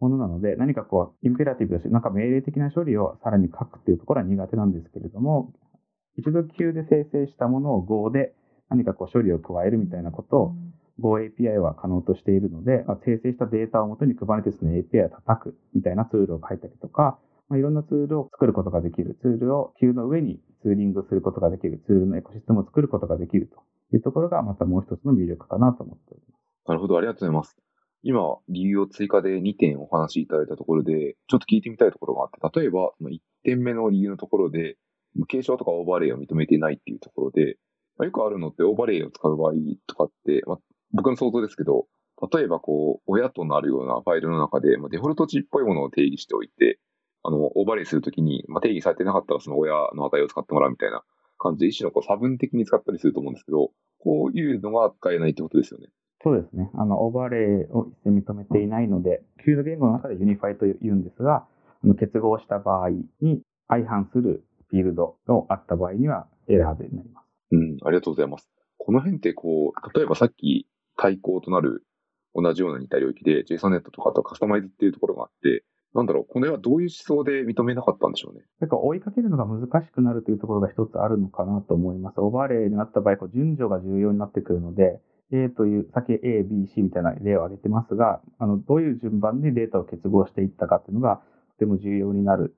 [0.00, 5.52] ものなので、何かこう、インペラティブとし、なんか命令的な処理をさらに書くっていうところは苦手なんですけれども、
[6.16, 8.34] 一度 Q で生成したものを Go で
[8.68, 10.54] 何かこう処理を加えるみたいなことを
[10.98, 23.62] Go API は可能としているので、生成したデータをもとに Kubernetes の API を叩くみたいなツールを書いたりとか、まあ、いろんなツールを作ることができる、ツールを Q の上にツーリングすることができる、ツールのエコシステムを作ることができると
[23.94, 26.42] いうところがまたもう一つの魅力かなと思っております。
[26.66, 27.56] なるほど、ありがとうございます。
[28.02, 34.76] 今、理由を追加で2点お話しいただいたところで、ちょっと聞いてみたいところがあって、例えば、1点目の理由のところで、
[35.24, 37.56] 継承とかオーバーレイを認めていないっていうところで、
[37.98, 39.52] まあ、よくあるのってオーバーレイを使う場合
[39.86, 40.58] とかって、まあ、
[40.92, 41.86] 僕の想像ですけど、
[42.32, 46.78] 例えばこう、親となるようなファイルの中で、まあ、デフォルト値っぽいものを定義しておいて、
[47.22, 51.02] あの、オーバーレイするときに、まあ、定義されてなかったらその親の値を使ってもらうみたいな
[51.38, 55.88] 感じで、一種のこう差分的に使ったりすると思うんですけど、こういうのが使えないってことですよね。
[56.22, 56.70] そうですね。
[56.74, 61.46] あの、オーバーレイを一切認めていないので、 CUE 言語の中で unify と言うんですが、
[61.84, 67.26] あの結合した場合に相反するフィールドがあった場合にはエラーでになります。
[67.52, 68.50] うん、ありがとうございます。
[68.78, 71.84] この辺ってこう、例えばさっき対抗となる
[72.34, 78.42] 同じような似た領域で JSONNet とかとカスタマイズっていうところがあって、なんだろう、これはどういう思想で認めなかったんでしょうね。
[78.60, 82.20] なんか追いかけるのが難しくなるというところが一つあるのかなと思います。
[82.20, 85.00] オーバーレイになった場合、こう順序が重要になってくるので、
[85.32, 91.22] A という、先 A、B、C みたいな例を挙げてますが、あの、どういう順番でデータを結合していったかっていうのが、
[91.54, 92.54] とても重要になる、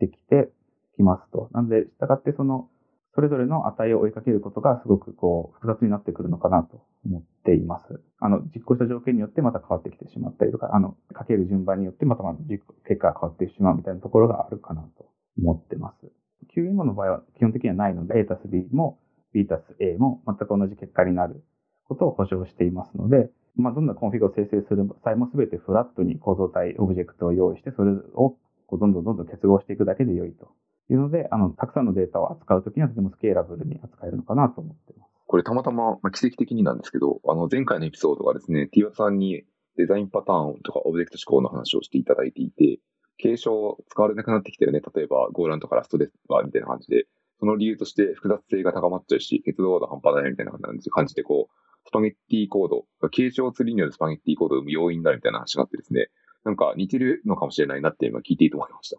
[0.00, 0.50] できて
[0.96, 1.48] きますと。
[1.52, 2.68] なので、従ってその、
[3.14, 8.00] それぞれの値を追いかけることがすごくこう、複雑になってくるのかなと思っています。
[8.20, 12.62] あの、実行した条件によってまた変わってきてしまったりとか、あの、かける順番によってまたまた結
[13.00, 15.06] 果が変わってしまうみたいなところがあるかなと
[15.38, 16.12] 思ってます。
[16.54, 18.98] Q 言語の場合は基本的にはないので、A たす B も
[19.32, 21.42] B たす A も全く同じ結果になる
[21.84, 28.36] ことを保証していますので、まあ、どんなコンフィグを生成する際も全てフラットに構造体、オブジェクトを用意して、それを
[28.70, 30.48] どんどんどんどん結合していくだけで良いと
[30.92, 35.10] いうので、あの、たくさんのデータを扱うときにはとてもスケーラブルに扱えるのかなと思ってます。
[35.26, 39.44] これたまたま、まあ、奇跡的になんですけど、あの、前回のエピソードがですね、T さんに
[39.76, 42.80] デザインパターンとかオブジェクト思考の話をしていただいていて、
[43.18, 44.80] 継承使われなくなってきたよね。
[44.94, 47.06] 例えば、ゴーランとかラストですかみたいな感じで、
[47.38, 56.08] その理由として複雑性が高まっちゃうし、結動度半端ないみたいな感じで、こう、スパゲッティコード、継承ツリーによるスパゲッティコードを生む要因になるみたいな話があってですね、
[56.44, 58.98] なんか似てるのかもしれないなって今聞いていいと思いました。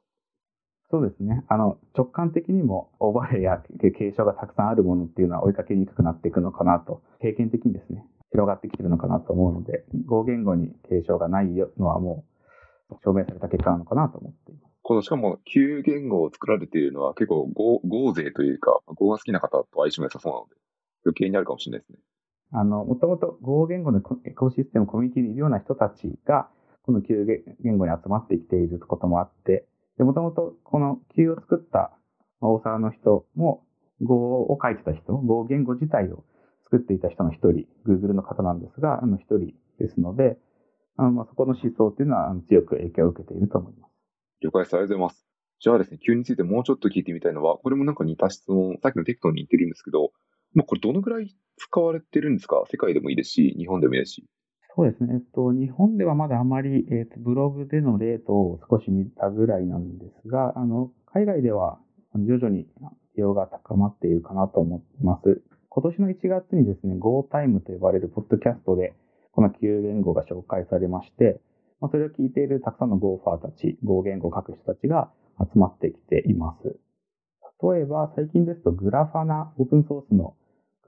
[0.91, 1.43] そうですね。
[1.47, 12.25] あの、直感的にもオーバーレイや継承がたくさんあるものっていうのは追いかけにくくなっていくのかなと、経験的にですね、広がってきてるのかなと思うので、合言語に継承がないのはも
[12.89, 14.71] う証明された結果なのかなと思っています。
[14.84, 20.56] このしかも旧言語を作られているのは結構語語勢というか、語が好きな方と相性が良さそうなので、
[21.06, 21.99] 余計にあるかもしれないですね。
[22.54, 26.49] あの、もともと語言語のエコシステム、コミュニティにいるような人たちが、
[26.84, 27.25] この旧
[27.63, 29.65] 言語に集まってきていることもあって、
[29.97, 31.91] で、もともとこの Q を作った
[32.39, 33.65] 大沢の人も、
[34.01, 36.23] 語を書いてた人、語言語自体を
[36.63, 40.38] 作っていた人の一人、Google の方なんですが、あの一人ですので、
[40.97, 43.91] あのまあそこの思想っていうのは強く影響を受けていると思います。
[44.41, 44.73] 了解です。
[44.73, 45.27] ありがとうございます。
[45.60, 50.12] じゃあですね、Q についてもうちょっと聞いてみたいのは、これもなんか似た質問、さっきのテクトに似てるんですけど、
[50.56, 52.63] まあ、これどのぐらい使われてるんですか？
[52.71, 54.25] 世界でもいいですし、日本でもいいですし。
[54.82, 55.13] そうですね。
[55.13, 61.78] えっと、日本ではまだあまり、えっと、ブログでのレートを少し見たぐらいなんですが、あの、海外では
[62.15, 62.65] 徐々に
[63.15, 65.44] 需要が高まっているかなと思います。
[65.70, 68.96] 今年の1月にですね、GoTime と呼ばれるポッドキャストで、
[69.34, 71.39] この旧言語が紹介されまして、
[71.80, 76.76] まあ、それを聞いているたくさんの Go ファーたち、Go 言語を書く人たちが集まってきています。
[77.62, 80.34] 例えば、最近ですと、グラファナ、オープンソースの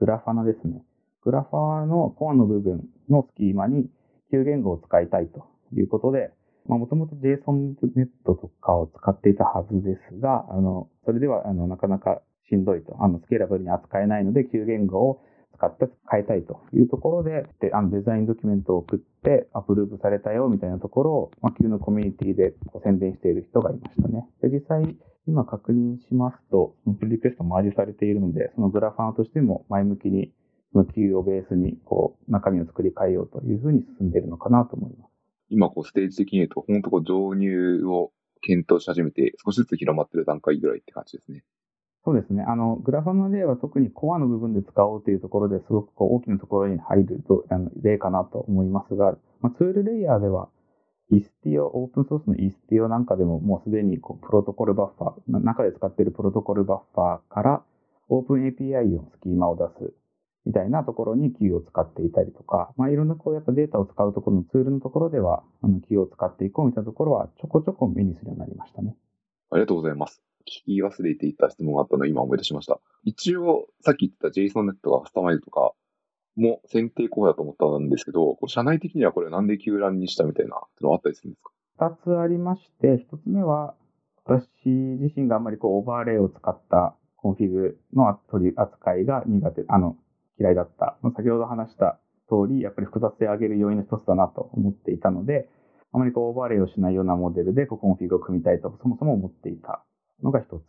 [0.00, 0.82] グラファナですね。
[1.22, 3.88] グラファーのコアの部分のスキーマに
[4.30, 6.30] 旧言語を使いたいということで、
[6.66, 15.20] もともと JSONNet とかを使っていたはずですが、あの、それでは、あの、なかなかしんどいと、あの、スケーラブルに扱えないので、旧言語を
[15.54, 24.26] 使って変えたいというところで、であのデザインドキュメントを送ってアプローブされたよみたいなところを、まあ、旧のコミュニティでこう宣伝している人がいましたね。
[24.42, 30.32] で実際、今確認しますと、プリリクエストマージされているので、そのグラファーとしても前向きに
[30.74, 35.10] その Q をベースに、こう、中身を作り変えようというふうに進んでいるのかなと思います。
[35.48, 38.10] 今、こう、ステージ的に言うと、本当こう、導入を
[38.40, 41.44] 検討し始めて、少しずつ広まってる段階ぐらいって感じですね。
[42.04, 42.42] そうですね。
[42.42, 50.50] あの、グラファの例は特にコアの部分で使おうというところですごくこう大きなところに入るとあの例かなと思いますが、まあ、ツールレイヤーでは、
[51.10, 57.62] イスティオ、オープンソースのイスティオなんかでももうすでにこうプロトコルバッファー、中で使っているプロトコルバッファーから
[58.08, 59.94] オープン API のスキーマを出す
[60.46, 68.96] みたいなところに Q を使っていたりとか、まあ、いろんなこうやっぱデータを使うところのツールのところでは、あの Q を使っていこうみたいなところはちょこちょこ目にするようになりましたね。
[69.50, 70.22] ありがとうございます。
[70.46, 72.78] 聞き忘れていた質問があったのを今思い出しました。
[73.04, 75.72] 一応、さっき言った JSONNet とかカスタマイズとか
[76.36, 81.42] も選定候補だと思ったんですけど、社内的にはこれなんで Q ランにしたみたいなのあったりするんです
[81.78, 81.96] か？
[81.96, 83.74] 二つありまして、一つ目は、
[84.26, 89.96] 私自身があんまりこうオーバーレイを使ったコンフィグの取り扱いが苦手、あの、
[90.38, 90.98] 嫌いだった。
[91.16, 95.48] 先ほど話した通り、やっぱり複雑性を上げる要因の一つだなと思っていたので、
[95.92, 99.84] あまりこうオーバーレイをしないようなモデルでこうコンフィグを組みたいとそもそも思っていた
[100.22, 100.62] のが一つ。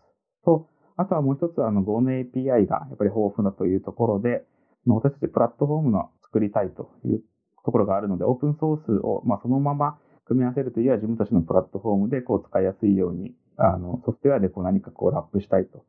[0.45, 4.45] と、あとはもう一つ、あの Go の API がやっぱり豊富だというところで、
[4.85, 7.23] 私たちプラットフォームの作りたいという
[7.65, 15.83] ところがあるので、オープンソースを、まあ、そのまま組み合わせるというよりは自分たちのプラットフォームでこう使いやすいように、あの、ソフトウェアでこう何かこうラップしたいと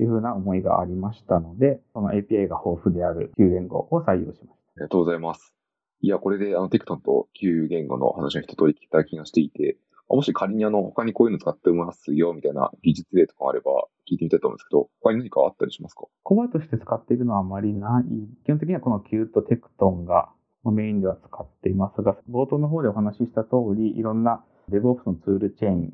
[0.00, 4.52] いうふうな思いがありましたので、その API が豊富である Q 言語を採用しました。
[4.52, 5.54] ありがとうございます。
[6.00, 9.76] いや、これであのテクトンと Q 言語の話の一通り聞いた気がしていて、
[10.08, 13.70] もし仮にあの他にこういうの使ってますよみたいな技術例とかあれば
[14.10, 16.06] 聞いてみたいと思うんですけど、他に何かあったりしますか？
[16.24, 18.04] コアとして使っているのはあまりない。
[18.44, 20.30] 基本的にはこの Q とテクトンが
[20.64, 25.92] メインでは使っていますが、冒頭の方でお話しした通り、いろんな DevOps のツールチェーン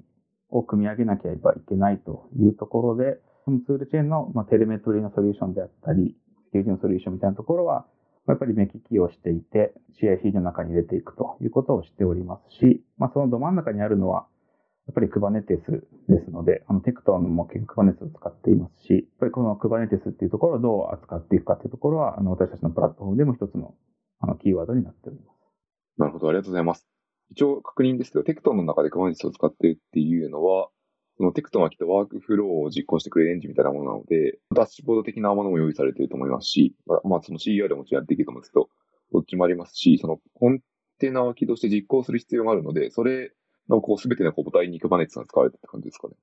[0.49, 6.17] を組み上げなければいけないというところで、そのツールチェーンの、まあ、テレメトリーのソリューションであったり、
[6.53, 7.87] セキュリティのソリューションみたいなところは、
[8.27, 14.27] やっぱり目利きをしていて、CIC の中に入れていくということをしておりますし、まあ、そのど真ん中にあるのは、
[14.89, 15.47] やっぱり Kubernetes
[16.09, 23.75] ですので、あの、テクトンも結局 Kubernetes を使っていますし、やっぱりこの Kubernetes っていうところをどう扱っていくかっていうところは、あの、私たちのプラットフォームでも一つの、
[24.19, 25.39] あの、キーワードになっております。
[25.99, 26.87] なるほど、ありがとうございます。
[27.31, 30.69] 一応確認ですけど、テクトンの中で Kubernetes を使っているっていうのは、
[31.19, 38.69] そのテクトンはきっとワークフローを実行してくれるエンジンみたいなものなので、ダッシュボード的なものも用意されていると思いますし、まあ、まあ、その CER でもちろんやっていけると思うんですけど、
[39.13, 40.61] どっちもありますし、そのコン
[40.99, 43.33] テナを起動して実行する必要があるので、それ
[43.69, 46.15] のこう全てのこう母体に Kubernetes が使われてるって感じですかね。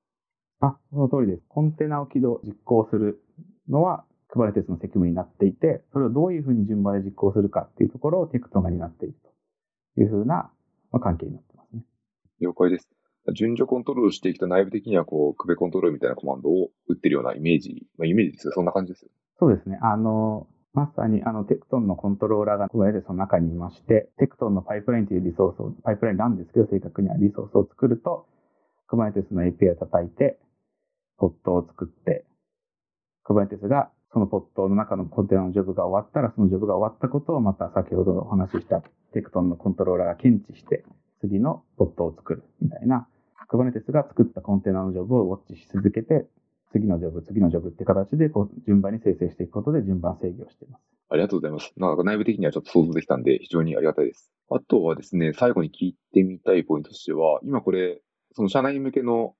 [0.60, 1.42] あ、その通りです。
[1.48, 3.20] コンテナを起動、実行する
[3.68, 9.14] のは Kubernetes の責務になっていて、それをどういうふうに順番で実行するかっていうところをテクトが担っている
[9.94, 10.50] というふうな、
[10.92, 11.82] まあ、関係になってますね。
[12.40, 12.88] 了解です。
[13.32, 18.52] 順序コントロールしていくと内部的にはこう、クベコントロールみたいなコマンドを打ってるようなイメージ、まあ、イメージですよ。
[18.54, 19.10] そんな感じですよ。
[19.38, 19.78] そうですね。
[19.82, 28.26] あの、まさにあのテクトンのコントローラーが Kubernetes の中にいまして、テクトンのパイプラインというリソースを、パイプラインなんですけど、正確にはリソースを作ると、
[28.90, 30.38] Kubernetes の API を叩いて、
[31.16, 32.26] ポットを作って、
[33.24, 38.80] Kubernetes がそのポットの中のコンテナのジョブが終わったら、そのジョブが終わったことをまた先ほどお話しした
[39.12, 40.84] テクトンのコントローラーが検知して、
[41.20, 43.08] 次のポットを作るみたいな、
[43.48, 46.26] Kubernetes が作ったコンテナのジョブをウォッチし続けて、
[46.72, 50.82] 次のジョブ、次のジョブって形でこう順番に生成していくことで順番制御しています。
[51.10, 51.72] ありがとうございます。
[51.76, 54.32] なんか内部的にはちょっと想像できたんで、非常にありがたいです。
[54.50, 58.00] あとはですね、最後に聞いてみたいポイントとしては、今これ、
[58.32, 59.34] その社内向けの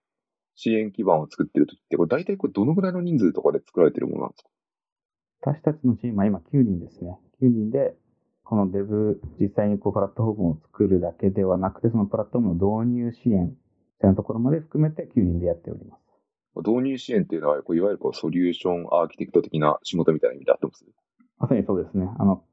[0.54, 4.50] 支援基盤を作ってるときって、これ大体これどのぐらいの人数とかで作られてるものなんですか？
[5.52, 7.18] 私たちのチームは今9人ですね。
[7.42, 7.94] 9人で、
[8.44, 13.56] このデブ、実際にこうプラットフォームを作るだけではなくて、そのプラットフォームの導入支援み
[14.04, 16.00] たいなところまで含めて9人でやっております。
[16.56, 20.84] 導入支援っていうのは、いわゆるこうソリューションアーキテクト的な仕事みたいな意味であってます
[21.38, 22.08] まさにそうですね。
[22.18, 22.44] あの、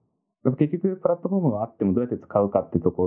[0.58, 3.06] 結局プラットフォームがあってもどうやって使うかっていうとこ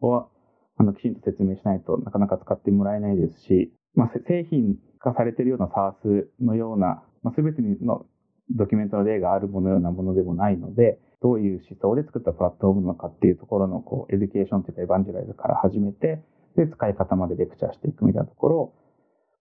[0.00, 0.28] ろは、
[0.76, 8.04] あの、きちんと説明しないとなかなか使ってもらえないですし、まあ、製品化されているような SARS のような、まあ、全ての
[8.50, 16.22] ドキュメントの例があるものようなものでもないので、どういう思想で作ったプラットフォームなのかっていうところの、こう、エデュケーションというか evangelize から始めて、
[16.56, 18.74] で、使い方までレクチャーしていくみたいなところを、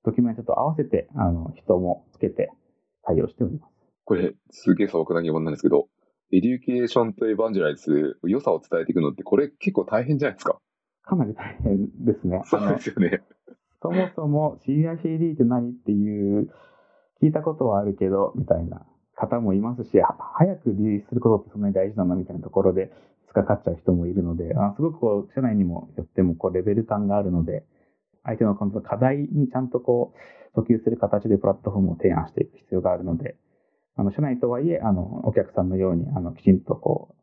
[0.05, 2.51] ドキュメントと合わせて、あの、人もつけて
[3.03, 3.73] 対応しております。
[4.05, 5.87] これ、すげえ素朴な疑問なんですけど、
[6.31, 10.57] エデュケーションと evangelize、良さを伝えていくのって、これ結構大変じゃないですか？
[11.03, 12.41] かなり大変ですね。
[12.45, 13.21] そうですよね。
[13.81, 16.49] そもそも CI/CD って何っていう、
[17.21, 20.01] 聞いたことはあるけど、みたいな方もいますし、
[20.35, 22.15] 早くリリースすることってそんなに大事なの？
[22.15, 22.91] みたいなところで、
[23.35, 27.63] 突っかかっちゃう人もいるので、あすごくこう、社内にもよってもこう、レベル感があるので、
[28.23, 30.13] 相手の課題にちゃんとこ
[30.55, 33.35] う、訴求する形でプラットフォームを提案していく必要があるので、
[33.95, 37.15] あの、社内とはいえ、あの、お客さんのように、あの、きちんとこ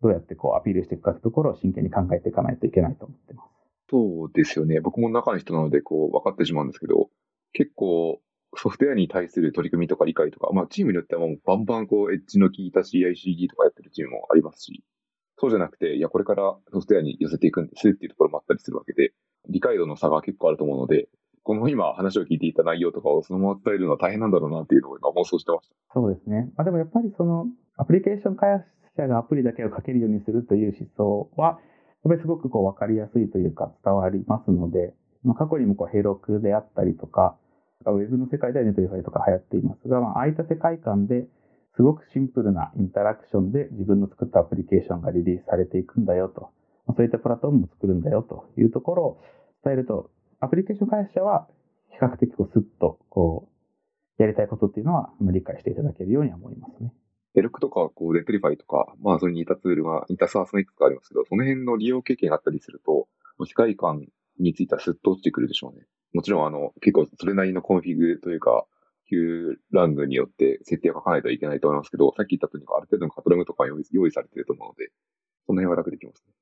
[0.00, 3.48] う、どうやってこう、アピールしていくかというところを真剣に考えていかないといけないと思ってます。
[3.90, 4.80] そうですよね。
[4.80, 7.10] 僕も中の人なので、こう、分かってしまうんですけど、
[7.52, 8.20] 結構、
[8.56, 14.82] ソフトウェアに対する取り組みとか理解とか、まあ、チームによってはもうバンバンこう、エッジの効いた CICD とかやってるチームもありますし、
[15.40, 19.12] そうじゃなくて、いや、これからソフトウェアに寄せていくんですっていうところもあったりするわけで、
[19.48, 21.08] 理解度の差が結構あると思うので、
[21.42, 25.74] この今話を聞いていた内容とかをそのまま伝えるのは大変なんだろうなっていうのを今妄想してました。
[25.94, 26.52] そうですね。
[26.56, 27.46] まあでもやっぱりその
[27.78, 28.66] アプリケーション開発
[28.98, 31.58] 者がアプリだけを書けるようにするという思想は、やっ
[32.04, 34.92] ぱりすごくこう分かりやすいというか伝わりますので、
[35.24, 37.36] まあ、過去にもこう Heroku であったりとか、
[37.86, 41.24] ウェブの世界では Netlify とか流行っていますが、まあ、ああいった世界観で
[41.80, 46.50] すごくシンプルなインタラクションで自分の作ったアプリケーションがリリースされていくんだよと、
[46.86, 49.22] ま、そういったプラットフォームを作るんだよというところを
[49.64, 51.48] 伝えると、アプリケーション開発者は
[51.88, 53.48] 比較的こうスッとこ
[54.18, 56.92] う、やりたいことっていうのは理解していただけるようには思いますね。
[57.34, 63.08] Heroku とか、こう、デプリファイとか、まあ、それに似たツールが、似た SaaS のいくつかありますけど、その辺の利用経験があったりすると、
[63.46, 64.04] 世界観
[64.38, 65.86] についてはスッと落ちてくるでしょうね。
[66.12, 68.66] もちろん、あの、結構それなりのコンフィグというか、
[69.10, 74.92] Q ラングによって設定を書かないといけないと思いますけど、さっき言ったとおりある程度のカタログとか用意されていると思うので、
[75.46, 76.32] その辺は楽できますね。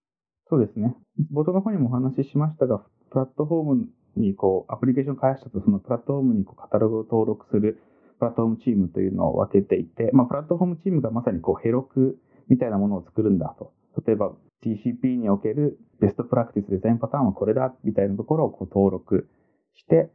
[0.50, 0.94] そうですね。
[1.32, 7.80] 冒頭の方にもお話ししましたが、プラットフォームにこう、アプリケーション開発者とそのプラットフォームにこうカタログを登録する
[8.18, 13.72] プラットフォームチームというのを分けていて、まあ、プラットフォームチームがまさにこう、 Herokuみたいなものを作るんだと。
[14.06, 14.32] 例えば、
[14.64, 19.28] TCP におけるベストプラクティスデザインパターンはこれだ、みたいなところをこう登録
[19.74, 20.10] して、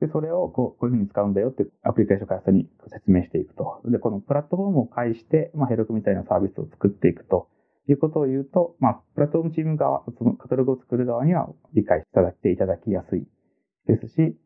[0.00, 3.82] で、それをこうこういうふうに使うんだよってアプリケーション開発に説明していくと。
[3.84, 7.48] で、このプラットフォームを介して、まあ、ヘロクみたいなサービスを作っていくと
[7.88, 12.06] いうことを言うと、まあ、プラットフォームチーム側、そのカタログを作る側には理解し
[12.42, 13.26] ていただきやすい
[13.86, 14.36] ですし、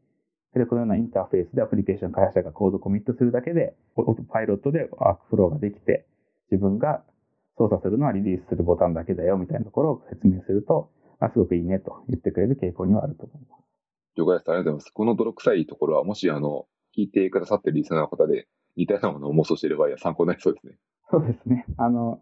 [0.54, 3.74] で、このようなインターフェースでアプリケーション開発者がコードコミットするだけで、
[4.30, 6.06] パイロットでワークフローができて、
[6.50, 7.02] 自分が
[7.58, 10.90] 操作するのはリリースするボタンだけだよみたいなところを説明すると、
[11.20, 13.63] まあ、すごくいいねと言ってくれる傾向にはあると思います。
[14.16, 14.50] 了解です。
[14.50, 14.90] ありがとうございます。
[14.90, 20.78] この泥臭いところは、もしあの、聞いてくださってるリスナーの方で、似たようなものを妄想している場合は参考になりそうですね。
[21.10, 21.64] そうですね。
[21.76, 22.20] あの、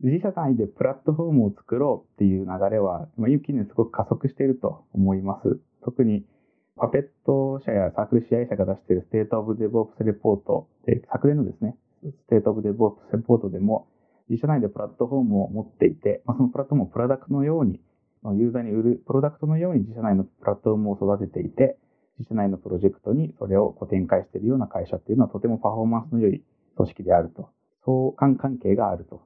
[0.00, 5.58] 自社内でプラットフォームを作ろうっていう流れは、まあ、近年すごく加速していると思います。
[5.84, 6.26] 特に
[6.76, 13.88] Puppet 社や CircleCI 社が出している State of DevOps Report で、昨年のですね、 State of DevOps Report でも、
[14.28, 17.80] 自社内でプラットフォームを持っていて、まあ、そのプラットフォームをプロダクトのように、
[18.34, 21.78] ユーザーに売るプロダクトのように自社内のプラットフォームを育てていて、
[22.18, 26.42] 自社内のプロジェクトにそれをこう展開しているような会社っていうのはとてもパフォーマンスの良い
[26.76, 27.50] 組織であると。
[27.86, 29.22] 相関関係があると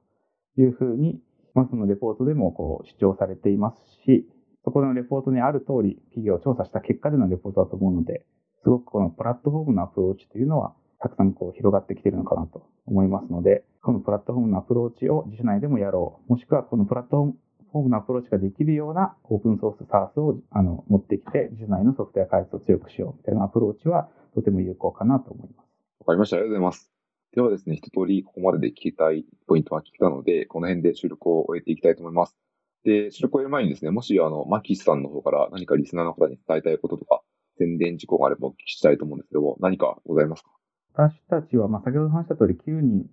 [0.57, 1.19] いうふうに、
[1.55, 4.27] まあ、そのレポートでもこう主張されていますし、
[4.63, 8.23] そこのレポートにある通り企業を調査した結果でのレポートだと思うので、
[8.63, 16.31] すごくこのプラットフォームのアプローチというのはたくさんこう広がってきているのかなと思いますので、このプラットフォームのアプローチを自社内でもやろう。
[16.31, 17.35] もしくはこのプラットフォーム
[17.73, 25.67] のアプローチができるようなオープンソース SaaS をあの持ってきて、自社内のソフトウェア開発を強くしようみたいなアプローチはとても有効かなと思います。
[25.99, 26.37] わかりました。
[26.37, 26.91] ありがとうございます。
[27.33, 32.35] ではですね、一通りここまでで聞きたいポイントは聞けたので、この辺で収録を終えていきたいと思います。
[32.83, 37.21] で、収録を終える前にですね、もしあの、マキスさんの方から何かリスナーの方に伝えたいこととか、
[37.57, 40.49] 宣伝事項があればお聞きしたいと思うんですけども、何かございますか？
[40.93, 43.05] 私たちは、まあ、先ほど話した通り9人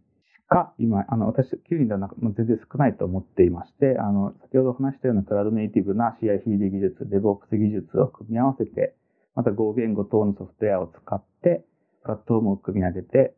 [0.48, 8.94] しか、今、あの、私、9人ではなく、全然少ないと思っていまして、あの、先ほど話したようなクラウドネイティブな CI/CD 技術、DevOps 技術を組み合わせて、
[9.34, 11.66] また5言語等のソフトウェアを使って、
[12.02, 13.34] プラットフォームを組み上げて、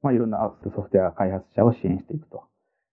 [0.00, 2.44] まあ、いろんなソフトウェア開発者を支援していくと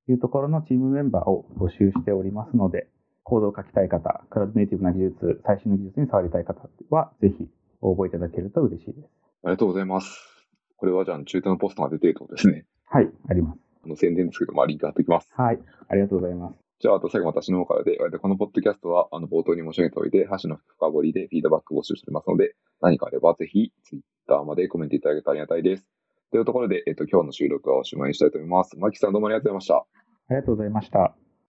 [0.09, 2.89] いうところのチームメンバーを募集しておりますので、
[3.23, 6.59] コードを書きたい方、クラウドネイティブな技術、最新の技術に触りたい方
[6.89, 7.47] は、ぜひ
[7.79, 9.09] 応募いただけると嬉しいです。
[9.43, 10.45] ありがとうございます。
[10.75, 12.65] これはじゃあ、中途のポストが出ているとですね。
[12.91, 13.59] はい、あります。
[13.85, 15.31] あの宣伝ですけど、まあ、リンク貼っておきます。
[15.33, 16.59] はい、ありがとうございます。
[16.81, 25.87] じゃあ、あと最後私の方からで、このポッドキャストは、あの、冒頭に申し上げておいて、箸の深掘りでフィードバック募集しておりますので、何かあればぜひ、ツイッターまでコメントいただけたらありがたいです。
[26.31, 28.77] というところで、えっと、今日の収録はおしまいにしたいと思います。
[28.77, 29.75] マキさんどうもありがとうございました。
[29.75, 29.85] あ
[30.31, 31.30] りがとうございました。